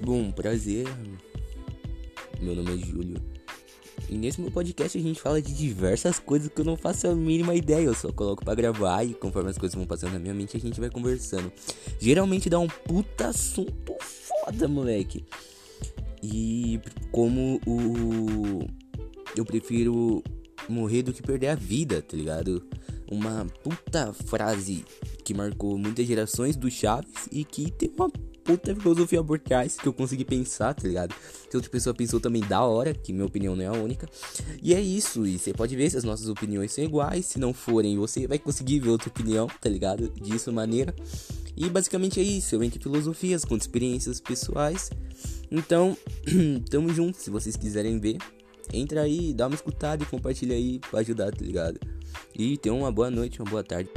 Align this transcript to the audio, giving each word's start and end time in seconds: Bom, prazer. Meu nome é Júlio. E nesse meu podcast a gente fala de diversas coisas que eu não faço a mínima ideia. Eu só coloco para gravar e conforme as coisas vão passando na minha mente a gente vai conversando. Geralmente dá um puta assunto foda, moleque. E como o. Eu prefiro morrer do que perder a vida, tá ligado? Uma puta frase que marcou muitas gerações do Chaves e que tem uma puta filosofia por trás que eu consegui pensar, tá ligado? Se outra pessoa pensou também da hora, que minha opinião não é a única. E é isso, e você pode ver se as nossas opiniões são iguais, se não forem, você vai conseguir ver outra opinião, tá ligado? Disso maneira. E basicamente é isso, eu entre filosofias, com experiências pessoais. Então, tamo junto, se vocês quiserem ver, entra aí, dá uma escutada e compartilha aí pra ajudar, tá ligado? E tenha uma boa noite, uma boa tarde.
Bom, 0.00 0.30
prazer. 0.30 0.86
Meu 2.40 2.54
nome 2.54 2.74
é 2.74 2.76
Júlio. 2.76 3.16
E 4.10 4.16
nesse 4.16 4.40
meu 4.40 4.50
podcast 4.50 4.96
a 4.96 5.00
gente 5.00 5.20
fala 5.20 5.40
de 5.40 5.54
diversas 5.54 6.18
coisas 6.18 6.48
que 6.48 6.60
eu 6.60 6.64
não 6.64 6.76
faço 6.76 7.08
a 7.08 7.14
mínima 7.14 7.54
ideia. 7.54 7.86
Eu 7.86 7.94
só 7.94 8.12
coloco 8.12 8.44
para 8.44 8.54
gravar 8.54 9.04
e 9.04 9.14
conforme 9.14 9.50
as 9.50 9.56
coisas 9.56 9.74
vão 9.74 9.86
passando 9.86 10.12
na 10.12 10.18
minha 10.18 10.34
mente 10.34 10.56
a 10.56 10.60
gente 10.60 10.78
vai 10.78 10.90
conversando. 10.90 11.50
Geralmente 11.98 12.50
dá 12.50 12.58
um 12.58 12.68
puta 12.68 13.28
assunto 13.28 13.96
foda, 14.00 14.68
moleque. 14.68 15.24
E 16.22 16.78
como 17.10 17.58
o. 17.66 18.68
Eu 19.34 19.44
prefiro 19.44 20.22
morrer 20.68 21.02
do 21.02 21.12
que 21.12 21.22
perder 21.22 21.48
a 21.48 21.54
vida, 21.54 22.02
tá 22.02 22.16
ligado? 22.16 22.62
Uma 23.10 23.46
puta 23.62 24.12
frase 24.12 24.84
que 25.24 25.32
marcou 25.32 25.78
muitas 25.78 26.06
gerações 26.06 26.54
do 26.54 26.70
Chaves 26.70 27.28
e 27.32 27.44
que 27.44 27.70
tem 27.70 27.90
uma 27.96 28.10
puta 28.46 28.76
filosofia 28.76 29.22
por 29.24 29.40
trás 29.40 29.74
que 29.74 29.88
eu 29.88 29.92
consegui 29.92 30.24
pensar, 30.24 30.72
tá 30.72 30.86
ligado? 30.86 31.12
Se 31.50 31.56
outra 31.56 31.68
pessoa 31.68 31.92
pensou 31.92 32.20
também 32.20 32.40
da 32.42 32.62
hora, 32.62 32.94
que 32.94 33.12
minha 33.12 33.26
opinião 33.26 33.56
não 33.56 33.64
é 33.64 33.66
a 33.66 33.72
única. 33.72 34.08
E 34.62 34.72
é 34.72 34.80
isso, 34.80 35.26
e 35.26 35.36
você 35.36 35.52
pode 35.52 35.74
ver 35.74 35.90
se 35.90 35.96
as 35.96 36.04
nossas 36.04 36.28
opiniões 36.28 36.72
são 36.72 36.84
iguais, 36.84 37.26
se 37.26 37.40
não 37.40 37.52
forem, 37.52 37.98
você 37.98 38.26
vai 38.28 38.38
conseguir 38.38 38.78
ver 38.78 38.90
outra 38.90 39.08
opinião, 39.08 39.48
tá 39.60 39.68
ligado? 39.68 40.08
Disso 40.10 40.52
maneira. 40.52 40.94
E 41.56 41.68
basicamente 41.68 42.20
é 42.20 42.22
isso, 42.22 42.54
eu 42.54 42.62
entre 42.62 42.78
filosofias, 42.78 43.44
com 43.44 43.56
experiências 43.56 44.20
pessoais. 44.20 44.90
Então, 45.50 45.96
tamo 46.70 46.94
junto, 46.94 47.18
se 47.18 47.30
vocês 47.30 47.56
quiserem 47.56 47.98
ver, 47.98 48.18
entra 48.72 49.02
aí, 49.02 49.34
dá 49.34 49.48
uma 49.48 49.56
escutada 49.56 50.04
e 50.04 50.06
compartilha 50.06 50.54
aí 50.54 50.78
pra 50.78 51.00
ajudar, 51.00 51.32
tá 51.32 51.44
ligado? 51.44 51.80
E 52.38 52.56
tenha 52.58 52.74
uma 52.74 52.92
boa 52.92 53.10
noite, 53.10 53.40
uma 53.40 53.50
boa 53.50 53.64
tarde. 53.64 53.90